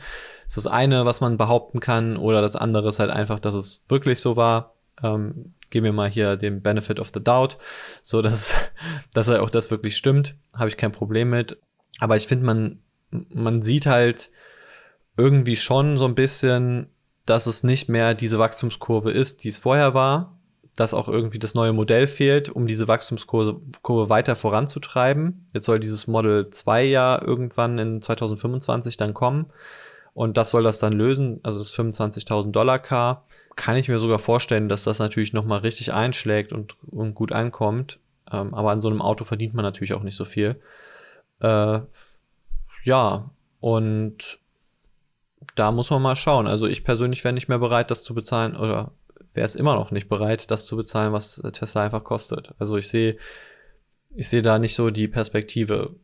[0.48, 3.86] Ist das eine, was man behaupten kann, oder das andere ist halt einfach, dass es
[3.89, 4.76] wirklich so war.
[5.02, 7.58] Ähm, gebe mir mal hier den Benefit of the Doubt,
[8.04, 8.54] so dass,
[9.13, 11.60] dass er auch das wirklich stimmt, habe ich kein Problem mit.
[12.00, 12.80] Aber ich finde, man,
[13.12, 14.32] man sieht halt
[15.17, 16.88] irgendwie schon so ein bisschen,
[17.26, 20.39] dass es nicht mehr diese Wachstumskurve ist, die es vorher war,
[20.76, 25.50] dass auch irgendwie das neue Modell fehlt, um diese Wachstumskurve weiter voranzutreiben.
[25.54, 29.47] Jetzt soll dieses Model 2 ja irgendwann in 2025 dann kommen.
[30.13, 33.26] Und das soll das dann lösen, also das 25.000 Dollar Car.
[33.56, 38.00] Kann ich mir sogar vorstellen, dass das natürlich nochmal richtig einschlägt und, und gut ankommt.
[38.32, 40.60] Ähm, aber an so einem Auto verdient man natürlich auch nicht so viel.
[41.39, 41.82] Äh,
[42.84, 44.39] ja, und
[45.56, 46.48] da muss man mal schauen.
[46.48, 48.91] Also ich persönlich wäre nicht mehr bereit, das zu bezahlen oder
[49.34, 52.54] wäre es immer noch nicht bereit, das zu bezahlen, was Tesla einfach kostet.
[52.60, 53.17] Also ich sehe,
[54.15, 55.96] ich sehe da nicht so die Perspektive.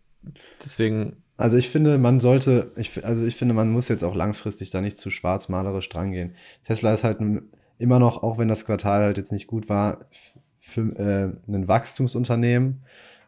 [0.63, 1.23] Deswegen.
[1.37, 4.81] Also ich finde, man sollte, ich, also ich finde, man muss jetzt auch langfristig da
[4.81, 6.33] nicht zu schwarzmalerisch drangehen.
[6.63, 7.19] Tesla ist halt
[7.77, 10.05] immer noch, auch wenn das Quartal halt jetzt nicht gut war,
[10.57, 12.83] für äh, ein Wachstumsunternehmen.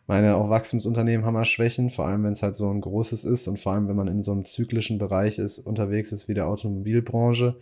[0.09, 3.47] Meine, auch Wachstumsunternehmen haben mal Schwächen, vor allem wenn es halt so ein großes ist
[3.47, 6.47] und vor allem wenn man in so einem zyklischen Bereich ist, unterwegs ist wie der
[6.47, 7.57] Automobilbranche.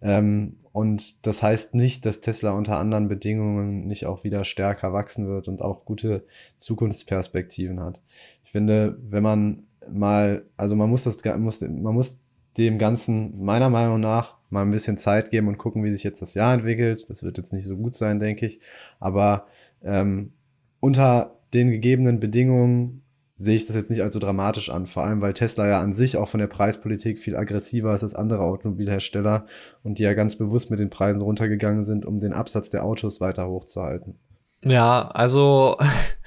[0.00, 5.26] Ähm, und das heißt nicht, dass Tesla unter anderen Bedingungen nicht auch wieder stärker wachsen
[5.26, 6.24] wird und auch gute
[6.56, 8.00] Zukunftsperspektiven hat.
[8.46, 12.18] Ich finde, wenn man mal, also man muss das, muss, man muss
[12.56, 16.22] dem Ganzen meiner Meinung nach mal ein bisschen Zeit geben und gucken, wie sich jetzt
[16.22, 17.10] das Jahr entwickelt.
[17.10, 18.60] Das wird jetzt nicht so gut sein, denke ich.
[19.00, 19.48] Aber
[19.82, 20.32] ähm,
[20.80, 23.04] unter den gegebenen Bedingungen
[23.36, 26.16] sehe ich das jetzt nicht allzu dramatisch an, vor allem weil Tesla ja an sich
[26.16, 29.46] auch von der Preispolitik viel aggressiver ist als andere Automobilhersteller
[29.82, 33.20] und die ja ganz bewusst mit den Preisen runtergegangen sind, um den Absatz der Autos
[33.20, 34.18] weiter hochzuhalten.
[34.62, 35.76] Ja, also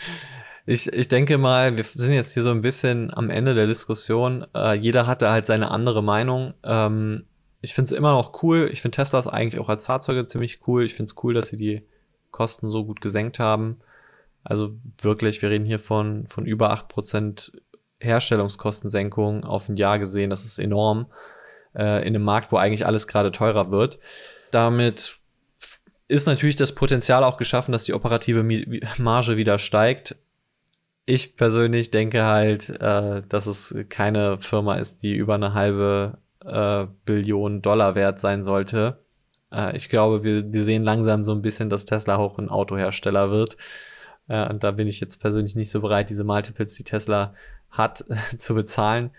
[0.65, 4.45] ich, ich denke mal, wir sind jetzt hier so ein bisschen am Ende der Diskussion.
[4.53, 6.53] Äh, jeder hatte halt seine andere Meinung.
[6.63, 7.23] Ähm,
[7.61, 8.69] ich finde es immer noch cool.
[8.71, 10.83] Ich finde Teslas eigentlich auch als Fahrzeuge ziemlich cool.
[10.83, 11.83] Ich finde es cool, dass sie die
[12.31, 13.77] Kosten so gut gesenkt haben.
[14.49, 17.51] Also wirklich, wir reden hier von, von über 8%
[17.99, 20.29] Herstellungskostensenkung auf ein Jahr gesehen.
[20.29, 21.07] Das ist enorm.
[21.75, 23.99] Äh, in einem Markt, wo eigentlich alles gerade teurer wird.
[24.51, 25.17] Damit
[26.07, 28.43] ist natürlich das Potenzial auch geschaffen, dass die operative
[28.97, 30.15] Marge wieder steigt.
[31.05, 36.87] Ich persönlich denke halt, äh, dass es keine Firma ist, die über eine halbe äh,
[37.05, 39.03] Billion Dollar wert sein sollte.
[39.51, 43.29] Äh, ich glaube, wir, wir sehen langsam so ein bisschen, dass Tesla auch ein Autohersteller
[43.31, 43.57] wird.
[44.27, 47.33] Äh, und da bin ich jetzt persönlich nicht so bereit, diese Multiples, die Tesla
[47.69, 48.05] hat,
[48.37, 49.11] zu bezahlen.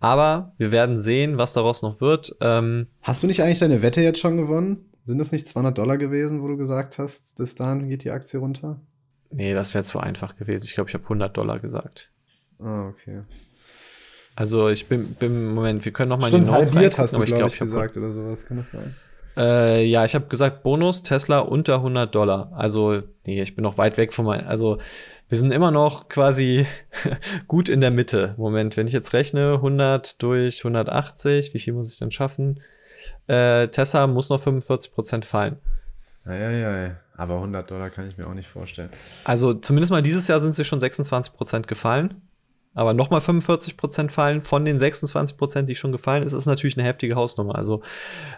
[0.00, 2.36] Aber wir werden sehen, was daraus noch wird.
[2.40, 4.88] Ähm, hast du nicht eigentlich deine Wette jetzt schon gewonnen?
[5.06, 8.38] Sind das nicht 200 Dollar gewesen, wo du gesagt hast, bis dahin geht die Aktie
[8.38, 8.80] runter?
[9.30, 10.66] Nee, das wäre zu einfach gewesen.
[10.66, 12.12] Ich glaube, ich habe 100 Dollar gesagt.
[12.60, 13.22] Ah, okay.
[14.36, 17.14] Also ich bin, bin Moment, wir können noch mal Stimmt, in die Notes halbiert hast
[17.14, 18.46] du, glaube glaub, ich, gesagt oder sowas.
[18.46, 18.94] Kann das sein?
[19.38, 22.50] Äh, ja, ich habe gesagt Bonus Tesla unter 100 Dollar.
[22.56, 24.78] Also, nee, ich bin noch weit weg von mein, also
[25.28, 26.66] wir sind immer noch quasi
[27.46, 28.34] gut in der Mitte.
[28.36, 32.60] Moment, wenn ich jetzt rechne, 100 durch 180, wie viel muss ich denn schaffen?
[33.28, 35.56] Äh, Tesla muss noch 45 Prozent fallen.
[36.26, 36.50] Ja, ja,
[36.86, 38.90] ja, aber 100 Dollar kann ich mir auch nicht vorstellen.
[39.24, 42.27] Also zumindest mal dieses Jahr sind sie schon 26 Prozent gefallen
[42.78, 47.16] aber nochmal 45% fallen von den 26%, die schon gefallen ist, ist natürlich eine heftige
[47.16, 47.56] Hausnummer.
[47.56, 47.82] Also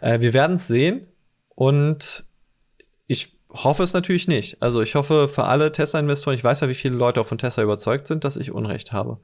[0.00, 1.06] äh, wir werden es sehen
[1.50, 2.24] und
[3.06, 4.62] ich hoffe es natürlich nicht.
[4.62, 7.62] Also ich hoffe für alle Tesla-Investoren, ich weiß ja, wie viele Leute auch von Tesla
[7.62, 9.18] überzeugt sind, dass ich Unrecht habe.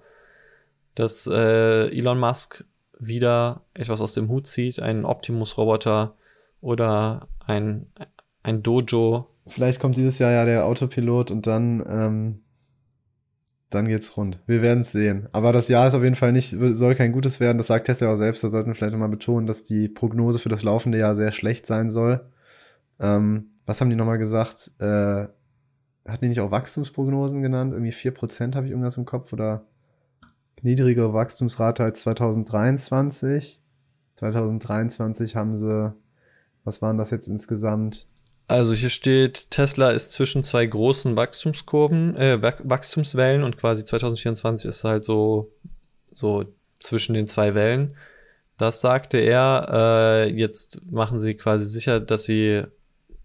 [0.95, 2.67] Dass äh, Elon Musk
[2.99, 6.15] wieder etwas aus dem Hut zieht, einen Optimus-Roboter
[6.61, 7.87] oder ein,
[8.43, 9.29] ein Dojo.
[9.47, 12.43] Vielleicht kommt dieses Jahr ja der Autopilot und dann ähm,
[13.71, 14.41] dann geht's rund.
[14.47, 15.29] Wir werden es sehen.
[15.33, 17.59] Aber das Jahr ist auf jeden Fall nicht, soll kein gutes werden.
[17.59, 18.45] Das sagt Tesla auch selbst.
[18.45, 21.67] Da sollten wir vielleicht nochmal betonen, dass die Prognose für das laufende Jahr sehr schlecht
[21.67, 22.25] sein soll.
[23.01, 24.71] Ähm, was haben die nochmal gesagt?
[24.79, 25.27] Äh,
[26.07, 27.73] hatten die nicht auch Wachstumsprognosen genannt?
[27.73, 29.67] Irgendwie 4% habe ich irgendwas im Kopf oder
[30.63, 33.61] niedrigere Wachstumsrate als 2023.
[34.15, 35.93] 2023 haben sie,
[36.65, 38.07] was waren das jetzt insgesamt?
[38.49, 44.85] Also hier steht, Tesla ist zwischen zwei großen Wachstumskurven, äh, Wachstumswellen und quasi 2024 ist
[44.85, 45.53] halt so,
[46.13, 46.45] so
[46.79, 47.97] zwischen den zwei Wellen.
[48.57, 49.69] Das sagte er.
[49.71, 52.65] Äh, jetzt machen sie quasi sicher, dass sie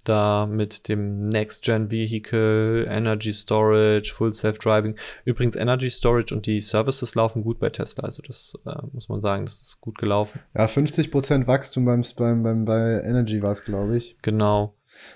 [0.03, 4.95] da mit dem Next-Gen Vehicle, Energy Storage, Full Self-Driving.
[5.25, 8.05] Übrigens, Energy Storage und die Services laufen gut bei Tesla.
[8.05, 10.41] Also das äh, muss man sagen, das ist gut gelaufen.
[10.55, 14.17] Ja, 50% Wachstum beim, beim, beim bei Energy war es, glaube ich.
[14.23, 14.73] Genau.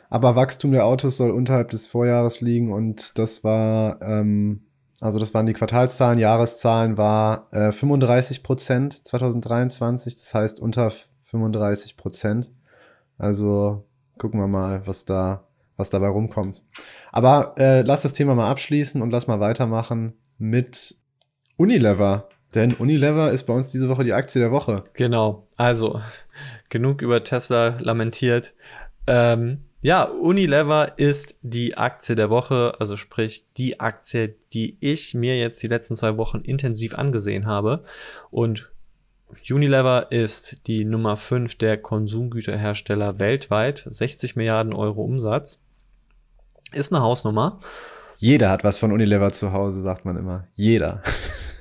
[0.10, 4.68] Aber Wachstum der Autos soll unterhalb des Vorjahres liegen und das war, ähm,
[5.02, 10.92] also das waren die Quartalszahlen, Jahreszahlen war äh, 35 Prozent 2023, das heißt unter
[11.24, 12.52] 35 Prozent.
[13.18, 13.86] Also
[14.18, 15.46] gucken wir mal, was da
[15.78, 16.64] was dabei rumkommt.
[17.12, 20.96] Aber äh, lass das Thema mal abschließen und lass mal weitermachen mit
[21.58, 22.30] Unilever.
[22.54, 24.84] Denn Unilever ist bei uns diese Woche die Aktie der Woche.
[24.94, 25.48] Genau.
[25.58, 26.00] Also,
[26.70, 28.54] genug über Tesla lamentiert.
[29.08, 35.38] Ähm, ja, Unilever ist die Aktie der Woche, also sprich die Aktie, die ich mir
[35.38, 37.84] jetzt die letzten zwei Wochen intensiv angesehen habe.
[38.32, 38.72] Und
[39.48, 45.62] Unilever ist die Nummer 5 der Konsumgüterhersteller weltweit, 60 Milliarden Euro Umsatz.
[46.72, 47.60] Ist eine Hausnummer.
[48.18, 50.48] Jeder hat was von Unilever zu Hause, sagt man immer.
[50.56, 51.04] Jeder.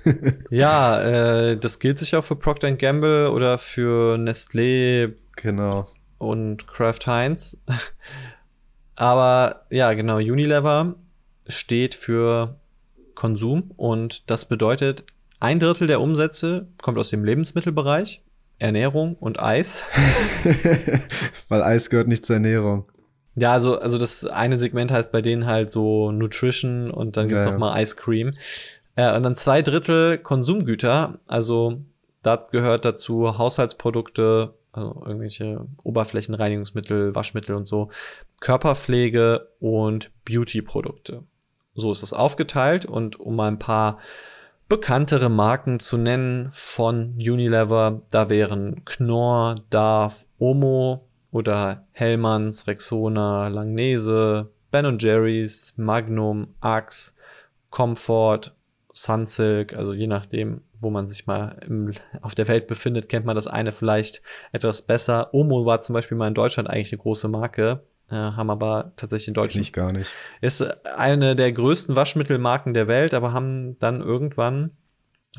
[0.50, 5.14] ja, äh, das gilt sich auch für Procter Gamble oder für Nestlé.
[5.36, 5.88] Genau.
[6.18, 7.62] Und Kraft Heinz.
[8.96, 10.94] Aber ja, genau, Unilever
[11.48, 12.56] steht für
[13.14, 15.04] Konsum und das bedeutet,
[15.40, 18.22] ein Drittel der Umsätze kommt aus dem Lebensmittelbereich,
[18.58, 19.84] Ernährung und Eis.
[21.48, 22.86] Weil Eis gehört nicht zur Ernährung.
[23.36, 27.44] Ja, also, also das eine Segment heißt bei denen halt so Nutrition und dann gibt's
[27.44, 28.34] ja, noch mal Ice Cream.
[28.96, 31.78] Äh, und dann zwei Drittel Konsumgüter, also
[32.22, 37.90] da gehört dazu Haushaltsprodukte, also irgendwelche Oberflächenreinigungsmittel, Waschmittel und so,
[38.40, 41.22] Körperpflege und Beauty-Produkte.
[41.74, 43.98] So ist das aufgeteilt und um mal ein paar
[44.68, 54.50] bekanntere Marken zu nennen von Unilever, da wären Knorr, Darf, Omo oder Hellmanns, Rexona, Langnese,
[54.70, 57.14] Ben Jerry's, Magnum, Axe,
[57.70, 58.52] Comfort,
[58.96, 63.34] Sunsilk, also je nachdem, wo man sich mal im, auf der Welt befindet, kennt man
[63.34, 65.34] das eine vielleicht etwas besser.
[65.34, 69.28] Omo war zum Beispiel mal in Deutschland eigentlich eine große Marke, äh, haben aber tatsächlich
[69.28, 69.66] in Deutschland.
[69.66, 70.12] Ich gar nicht.
[70.40, 74.70] Ist eine der größten Waschmittelmarken der Welt, aber haben dann irgendwann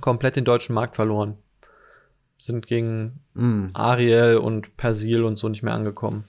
[0.02, 1.38] komplett den deutschen Markt verloren.
[2.38, 3.68] Sind gegen mm.
[3.74, 6.26] Ariel und Persil und so nicht mehr angekommen.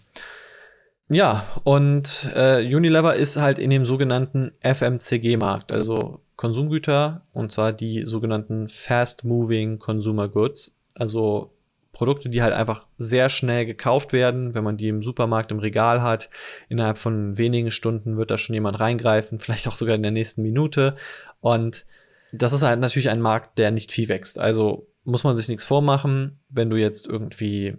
[1.09, 8.05] Ja, und äh, Unilever ist halt in dem sogenannten FMCG-Markt, also Konsumgüter, und zwar die
[8.05, 11.53] sogenannten Fast Moving Consumer Goods, also
[11.93, 16.03] Produkte, die halt einfach sehr schnell gekauft werden, wenn man die im Supermarkt im Regal
[16.03, 16.29] hat.
[16.69, 20.43] Innerhalb von wenigen Stunden wird da schon jemand reingreifen, vielleicht auch sogar in der nächsten
[20.43, 20.97] Minute.
[21.41, 21.87] Und
[22.33, 24.39] das ist halt natürlich ein Markt, der nicht viel wächst.
[24.39, 27.79] Also muss man sich nichts vormachen, wenn du jetzt irgendwie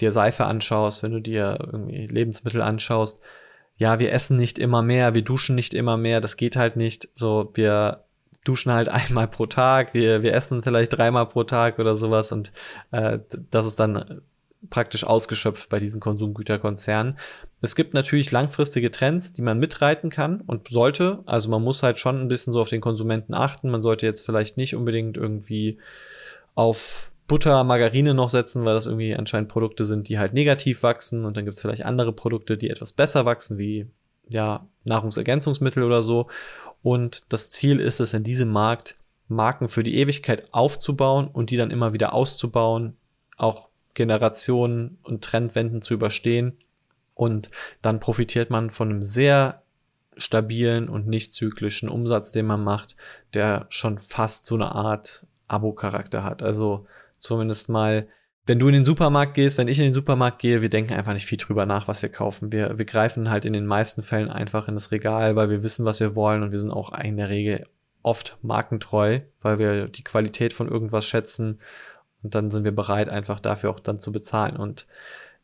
[0.00, 3.22] dir Seife anschaust, wenn du dir irgendwie Lebensmittel anschaust,
[3.82, 7.08] ja, wir essen nicht immer mehr, wir duschen nicht immer mehr, das geht halt nicht.
[7.14, 8.04] So, wir
[8.44, 12.52] duschen halt einmal pro Tag, wir, wir essen vielleicht dreimal pro Tag oder sowas und
[12.92, 13.18] äh,
[13.50, 14.22] das ist dann
[14.70, 17.18] praktisch ausgeschöpft bei diesen Konsumgüterkonzernen.
[17.60, 21.18] Es gibt natürlich langfristige Trends, die man mitreiten kann und sollte.
[21.26, 23.68] Also man muss halt schon ein bisschen so auf den Konsumenten achten.
[23.68, 25.78] Man sollte jetzt vielleicht nicht unbedingt irgendwie
[26.54, 31.24] auf Butter, Margarine noch setzen, weil das irgendwie anscheinend Produkte sind, die halt negativ wachsen.
[31.24, 33.86] Und dann gibt es vielleicht andere Produkte, die etwas besser wachsen, wie
[34.28, 36.28] ja, Nahrungsergänzungsmittel oder so.
[36.82, 38.96] Und das Ziel ist es, in diesem Markt
[39.28, 42.98] Marken für die Ewigkeit aufzubauen und die dann immer wieder auszubauen,
[43.38, 46.58] auch Generationen und Trendwenden zu überstehen.
[47.14, 49.62] Und dann profitiert man von einem sehr
[50.18, 52.94] stabilen und nicht zyklischen Umsatz, den man macht,
[53.32, 56.42] der schon fast so eine Art Abo-Charakter hat.
[56.42, 56.86] Also
[57.22, 58.08] zumindest mal,
[58.46, 61.12] wenn du in den Supermarkt gehst, wenn ich in den Supermarkt gehe, wir denken einfach
[61.12, 62.50] nicht viel drüber nach, was wir kaufen.
[62.50, 65.86] Wir, wir greifen halt in den meisten Fällen einfach in das Regal, weil wir wissen,
[65.86, 67.64] was wir wollen und wir sind auch in der Regel
[68.02, 71.60] oft markentreu, weil wir die Qualität von irgendwas schätzen
[72.22, 74.56] und dann sind wir bereit, einfach dafür auch dann zu bezahlen.
[74.56, 74.86] Und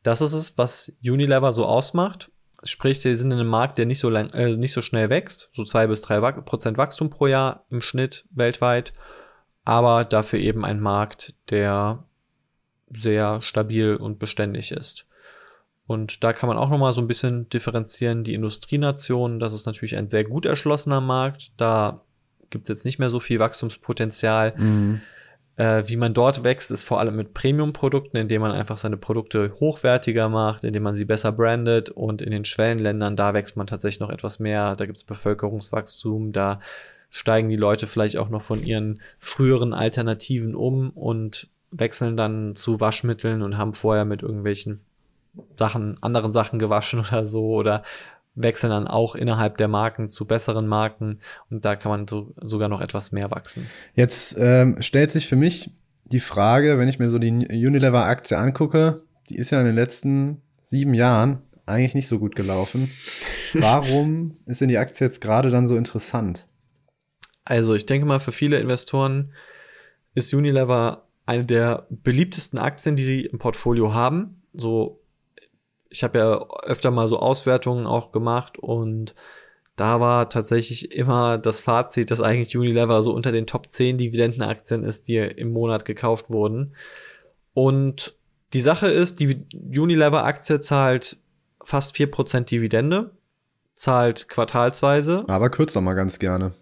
[0.03, 2.31] das ist es, was Unilever so ausmacht.
[2.65, 5.51] Sprich, sie sind in einem Markt, der nicht so lang, äh, nicht so schnell wächst,
[5.53, 8.93] so zwei bis drei Prozent Wachstum pro Jahr im Schnitt weltweit
[9.69, 12.03] aber dafür eben ein Markt, der
[12.91, 15.07] sehr stabil und beständig ist.
[15.87, 18.25] Und da kann man auch nochmal so ein bisschen differenzieren.
[18.25, 21.53] Die Industrienationen, das ist natürlich ein sehr gut erschlossener Markt.
[21.59, 22.01] Da
[22.49, 24.55] gibt es jetzt nicht mehr so viel Wachstumspotenzial.
[24.57, 25.03] Mhm.
[25.57, 29.55] Äh, wie man dort wächst, ist vor allem mit Premium-Produkten, indem man einfach seine Produkte
[29.61, 31.91] hochwertiger macht, indem man sie besser brandet.
[31.91, 34.77] Und in den Schwellenländern, da wächst man tatsächlich noch etwas mehr.
[34.77, 36.59] Da gibt es Bevölkerungswachstum, da
[37.11, 42.81] steigen die Leute vielleicht auch noch von ihren früheren Alternativen um und wechseln dann zu
[42.81, 44.81] Waschmitteln und haben vorher mit irgendwelchen
[45.57, 47.83] Sachen, anderen Sachen gewaschen oder so oder
[48.35, 51.19] wechseln dann auch innerhalb der Marken zu besseren Marken
[51.51, 53.67] und da kann man so, sogar noch etwas mehr wachsen.
[53.95, 55.73] Jetzt ähm, stellt sich für mich
[56.05, 60.41] die Frage, wenn ich mir so die Unilever-Aktie angucke, die ist ja in den letzten
[60.63, 62.91] sieben Jahren eigentlich nicht so gut gelaufen.
[63.55, 66.47] Warum ist denn die Aktie jetzt gerade dann so interessant?
[67.49, 69.33] Also ich denke mal, für viele Investoren
[70.15, 74.43] ist Unilever eine der beliebtesten Aktien, die sie im Portfolio haben.
[74.53, 75.01] So
[75.91, 79.15] ich habe ja öfter mal so Auswertungen auch gemacht und
[79.77, 84.83] da war tatsächlich immer das Fazit, dass eigentlich Unilever so unter den Top 10 Dividendenaktien
[84.83, 86.75] ist, die im Monat gekauft wurden.
[87.55, 88.15] Und
[88.53, 91.17] die Sache ist, die Unilever-Aktie zahlt
[91.63, 93.13] fast 4% Dividende,
[93.75, 95.25] zahlt quartalsweise.
[95.29, 96.53] Aber kürzt doch mal ganz gerne.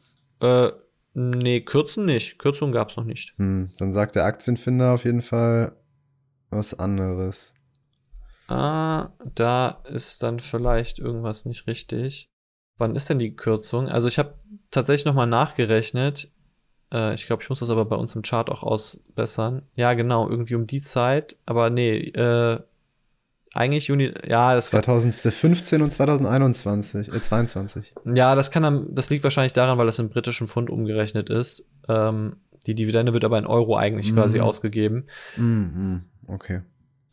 [0.40, 0.70] Äh,
[1.14, 2.38] nee, kürzen nicht.
[2.38, 3.34] Kürzungen gab es noch nicht.
[3.38, 5.76] Hm, dann sagt der Aktienfinder auf jeden Fall
[6.50, 7.52] was anderes.
[8.48, 12.28] Ah, da ist dann vielleicht irgendwas nicht richtig.
[12.78, 13.88] Wann ist denn die Kürzung?
[13.88, 14.34] Also ich habe
[14.70, 16.30] tatsächlich noch mal nachgerechnet.
[16.92, 19.62] Äh, ich glaube, ich muss das aber bei uns im Chart auch ausbessern.
[19.74, 21.36] Ja, genau, irgendwie um die Zeit.
[21.46, 22.60] Aber nee, äh,
[23.56, 27.94] eigentlich Juni, ja, das 2015 und 2021, äh, 22.
[28.14, 31.68] Ja, das kann dann, das liegt wahrscheinlich daran, weil das im britischen Pfund umgerechnet ist.
[31.88, 34.16] Ähm, die Dividende wird aber in Euro eigentlich mhm.
[34.16, 35.06] quasi ausgegeben.
[35.36, 36.62] Mhm, okay.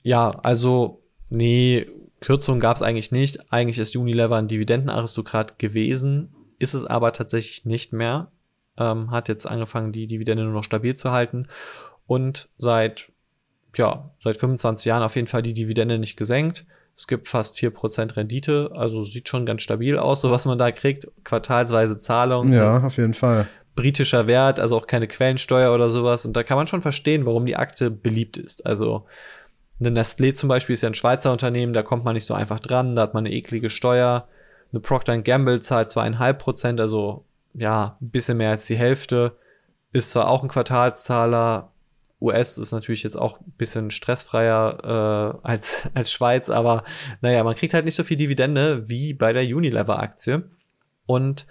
[0.01, 1.87] Ja, also, nee,
[2.19, 3.51] Kürzungen gab es eigentlich nicht.
[3.51, 8.31] Eigentlich ist Unilever ein Dividendenaristokrat gewesen, ist es aber tatsächlich nicht mehr.
[8.77, 11.47] Ähm, hat jetzt angefangen, die Dividende nur noch stabil zu halten
[12.05, 13.11] und seit,
[13.75, 16.65] ja, seit 25 Jahren auf jeden Fall die Dividende nicht gesenkt.
[16.95, 20.71] Es gibt fast 4% Rendite, also sieht schon ganz stabil aus, so was man da
[20.71, 21.07] kriegt.
[21.23, 22.51] Quartalsweise Zahlung.
[22.51, 23.47] Ja, auf jeden Fall.
[23.75, 26.25] Britischer Wert, also auch keine Quellensteuer oder sowas.
[26.25, 28.65] Und da kann man schon verstehen, warum die Aktie beliebt ist.
[28.67, 29.05] Also
[29.79, 32.59] eine Nestlé zum Beispiel ist ja ein Schweizer Unternehmen, da kommt man nicht so einfach
[32.59, 34.27] dran, da hat man eine eklige Steuer.
[34.71, 39.35] Eine Procter Gamble zahlt zweieinhalb Prozent, also ja, ein bisschen mehr als die Hälfte.
[39.91, 41.72] Ist zwar auch ein Quartalszahler,
[42.23, 46.83] US ist natürlich jetzt auch ein bisschen stressfreier äh, als, als Schweiz, aber
[47.21, 50.49] naja, man kriegt halt nicht so viel Dividende wie bei der Unilever-Aktie.
[51.05, 51.45] Und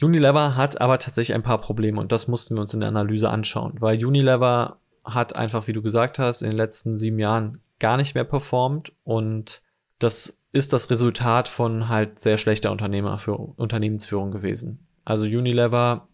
[0.00, 3.30] Unilever hat aber tatsächlich ein paar Probleme und das mussten wir uns in der Analyse
[3.30, 7.96] anschauen, weil Unilever hat einfach, wie du gesagt hast, in den letzten sieben Jahren gar
[7.96, 9.62] nicht mehr performt und
[9.98, 14.86] das ist das Resultat von halt sehr schlechter Unternehmerführung, Unternehmensführung gewesen.
[15.04, 16.08] Also Unilever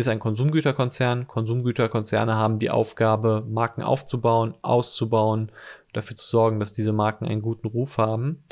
[0.00, 1.26] ist ein Konsumgüterkonzern.
[1.26, 5.52] Konsumgüterkonzerne haben die Aufgabe, Marken aufzubauen, auszubauen,
[5.92, 8.42] dafür zu sorgen, dass diese Marken einen guten Ruf haben.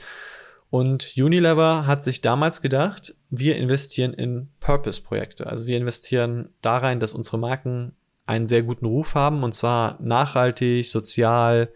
[0.70, 5.46] Und Unilever hat sich damals gedacht, wir investieren in Purpose-Projekte.
[5.46, 7.92] Also wir investieren da rein, dass unsere Marken
[8.26, 11.72] einen sehr guten Ruf haben und zwar nachhaltig, sozial,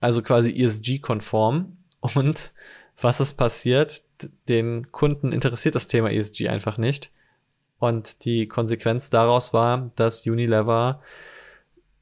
[0.00, 1.76] also quasi ESG-konform.
[2.00, 2.52] Und
[2.98, 4.04] was ist passiert?
[4.48, 7.12] Den Kunden interessiert das Thema ESG einfach nicht.
[7.82, 11.00] Und die Konsequenz daraus war, dass Unilever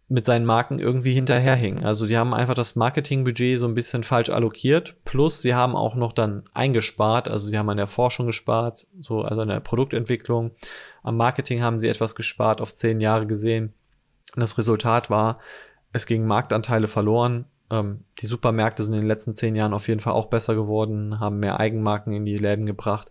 [0.09, 1.85] mit seinen Marken irgendwie hinterherhing.
[1.85, 4.97] Also die haben einfach das Marketingbudget so ein bisschen falsch allokiert.
[5.07, 7.29] Plus sie haben auch noch dann eingespart.
[7.29, 10.51] Also sie haben an der Forschung gespart, so also an der Produktentwicklung.
[11.03, 13.73] Am Marketing haben sie etwas gespart auf zehn Jahre gesehen.
[14.37, 15.39] Das Resultat war,
[15.95, 17.47] es gingen Marktanteile verloren.
[17.71, 21.21] Ähm, die Supermärkte sind in den letzten zehn Jahren auf jeden Fall auch besser geworden,
[21.21, 23.11] haben mehr Eigenmarken in die Läden gebracht.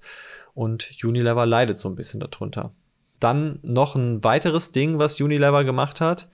[0.53, 2.73] Und Unilever leidet so ein bisschen darunter.
[3.19, 6.29] Dann noch ein weiteres Ding, was Unilever gemacht hat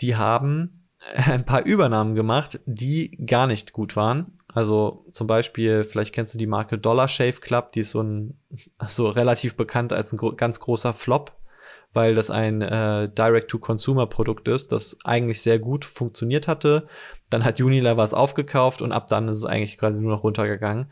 [0.00, 4.38] die haben ein paar Übernahmen gemacht, die gar nicht gut waren.
[4.52, 8.38] Also zum Beispiel, vielleicht kennst du die Marke Dollar Shave Club, die ist so ein
[8.86, 11.32] so relativ bekannt als ein ganz großer Flop,
[11.92, 16.88] weil das ein äh, Direct-to-Consumer-Produkt ist, das eigentlich sehr gut funktioniert hatte.
[17.28, 20.90] Dann hat Unilever es aufgekauft und ab dann ist es eigentlich quasi nur noch runtergegangen.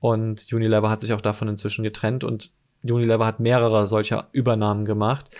[0.00, 2.52] Und Unilever hat sich auch davon inzwischen getrennt und
[2.84, 5.30] Unilever hat mehrere solcher Übernahmen gemacht.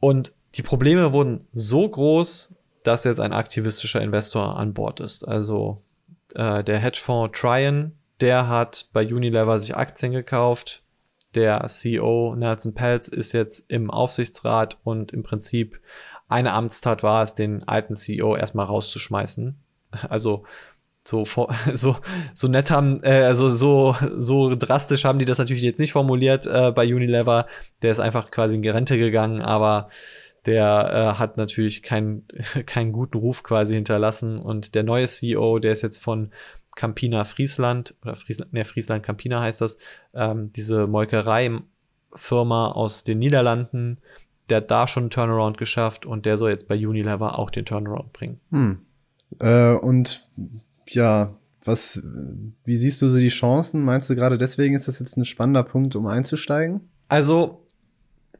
[0.00, 2.54] Und die Probleme wurden so groß,
[2.84, 5.26] dass jetzt ein aktivistischer Investor an Bord ist.
[5.26, 5.82] Also
[6.34, 10.82] äh, der Hedgefonds Tryon, der hat bei Unilever sich Aktien gekauft.
[11.34, 15.80] Der CEO Nelson Peltz ist jetzt im Aufsichtsrat und im Prinzip
[16.28, 19.58] eine Amtstat war es, den alten CEO erstmal rauszuschmeißen.
[20.08, 20.44] Also
[21.08, 21.24] so,
[21.74, 21.96] so,
[22.34, 26.46] so nett haben, äh, also so, so drastisch haben die das natürlich jetzt nicht formuliert
[26.46, 27.46] äh, bei Unilever.
[27.82, 29.88] Der ist einfach quasi in Rente gegangen, aber
[30.44, 32.26] der äh, hat natürlich keinen
[32.66, 36.30] keinen guten Ruf quasi hinterlassen und der neue CEO, der ist jetzt von
[36.76, 39.78] Campina Friesland oder Friesland, ne, Friesland Campina heißt das,
[40.14, 43.98] ähm, diese Molkerei-Firma aus den Niederlanden,
[44.48, 47.64] der hat da schon einen Turnaround geschafft und der soll jetzt bei Unilever auch den
[47.64, 48.40] Turnaround bringen.
[48.50, 48.78] Hm.
[49.40, 50.28] Äh, und
[50.94, 51.34] ja,
[51.64, 52.02] was,
[52.64, 53.84] wie siehst du so die Chancen?
[53.84, 56.88] Meinst du gerade deswegen ist das jetzt ein spannender Punkt, um einzusteigen?
[57.08, 57.64] Also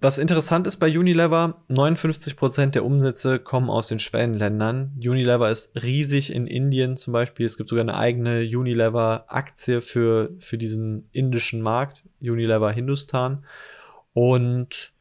[0.01, 4.93] was interessant ist bei Unilever, 59% der Umsätze kommen aus den Schwellenländern.
[4.97, 7.47] Unilever ist riesig in Indien zum Beispiel.
[7.47, 13.45] Es gibt sogar eine eigene Unilever-Aktie für, für diesen indischen Markt, Unilever Hindustan.
[14.13, 14.93] Und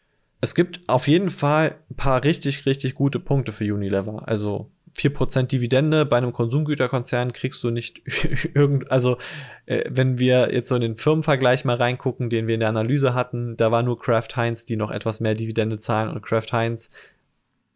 [0.41, 4.27] es gibt auf jeden Fall ein paar richtig, richtig gute Punkte für Unilever.
[4.27, 8.01] Also 4% Dividende bei einem Konsumgüterkonzern kriegst du nicht
[8.53, 9.17] irgend, also
[9.65, 13.13] äh, wenn wir jetzt so in den Firmenvergleich mal reingucken, den wir in der Analyse
[13.13, 16.89] hatten, da war nur Kraft Heinz, die noch etwas mehr Dividende zahlen und Kraft Heinz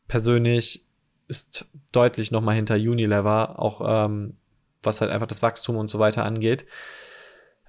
[0.07, 0.85] persönlich
[1.27, 4.35] ist deutlich noch mal hinter Unilever, auch ähm,
[4.83, 6.65] was halt einfach das Wachstum und so weiter angeht.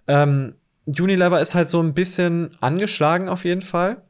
[0.09, 0.55] Ähm,
[0.87, 4.03] Unilever ist halt so ein bisschen angeschlagen auf jeden Fall,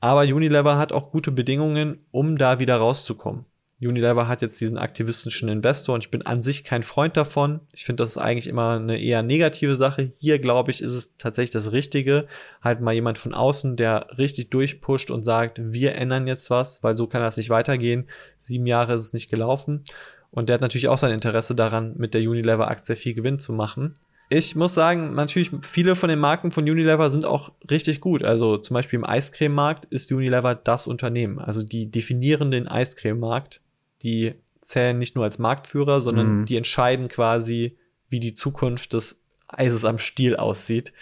[0.00, 3.44] aber Unilever hat auch gute Bedingungen, um da wieder rauszukommen.
[3.86, 7.60] Unilever hat jetzt diesen aktivistischen Investor und ich bin an sich kein Freund davon.
[7.72, 10.12] Ich finde, das ist eigentlich immer eine eher negative Sache.
[10.18, 12.26] Hier, glaube ich, ist es tatsächlich das Richtige.
[12.62, 16.96] Halt mal jemand von außen, der richtig durchpusht und sagt, wir ändern jetzt was, weil
[16.96, 18.08] so kann das nicht weitergehen.
[18.38, 19.84] Sieben Jahre ist es nicht gelaufen.
[20.30, 23.94] Und der hat natürlich auch sein Interesse daran, mit der Unilever-Aktie viel Gewinn zu machen.
[24.30, 28.24] Ich muss sagen, natürlich, viele von den Marken von Unilever sind auch richtig gut.
[28.24, 31.38] Also zum Beispiel im Eiscreme-Markt ist Unilever das Unternehmen.
[31.38, 33.60] Also die definieren den Eiscreme-Markt
[34.04, 36.44] die zählen nicht nur als Marktführer, sondern mhm.
[36.44, 37.78] die entscheiden quasi,
[38.08, 40.92] wie die Zukunft des Eises am Stiel aussieht.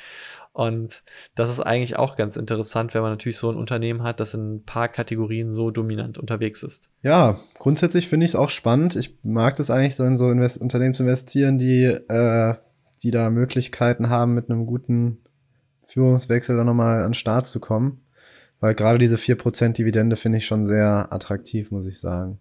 [0.53, 1.03] Und
[1.35, 4.57] das ist eigentlich auch ganz interessant, wenn man natürlich so ein Unternehmen hat, das in
[4.57, 6.91] ein paar Kategorien so dominant unterwegs ist.
[7.03, 8.95] Ja, grundsätzlich finde ich es auch spannend.
[8.95, 12.55] Ich mag das eigentlich, so in so Invest Unternehmen zu investieren, die, äh,
[13.03, 15.23] die da Möglichkeiten haben, mit einem guten
[15.87, 18.03] Führungswechsel dann nochmal an den Start zu kommen.
[18.61, 22.39] Weil gerade diese 4% Dividende finde ich schon sehr attraktiv, muss ich sagen.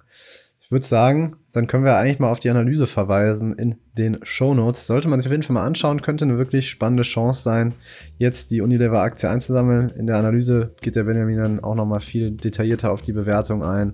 [0.71, 4.53] Ich würde sagen, dann können wir eigentlich mal auf die Analyse verweisen in den Show
[4.53, 4.87] Notes.
[4.87, 7.73] Sollte man sich auf jeden Fall mal anschauen, könnte eine wirklich spannende Chance sein,
[8.17, 9.89] jetzt die Unilever-Aktie einzusammeln.
[9.89, 13.91] In der Analyse geht der Benjamin dann auch nochmal viel detaillierter auf die Bewertung ein,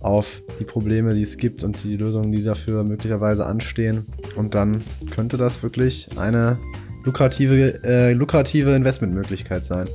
[0.00, 4.06] auf die Probleme, die es gibt und die Lösungen, die dafür möglicherweise anstehen.
[4.36, 4.82] Und dann
[5.14, 6.56] könnte das wirklich eine
[7.04, 9.86] lukrative, äh, lukrative Investmentmöglichkeit sein.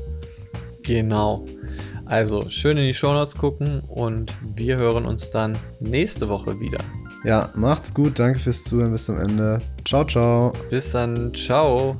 [0.83, 1.47] Genau.
[2.05, 6.79] Also schön in die Shownotes gucken und wir hören uns dann nächste Woche wieder.
[7.23, 8.19] Ja, macht's gut.
[8.19, 8.91] Danke fürs Zuhören.
[8.91, 9.59] Bis zum Ende.
[9.83, 10.53] Ciao, ciao.
[10.69, 11.33] Bis dann.
[11.33, 11.97] Ciao.